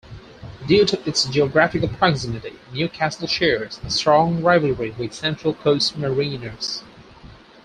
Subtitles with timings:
[0.65, 6.81] Due to its geographical proximity, Newcastle shares a strong rivalry with Central Coast Mariners.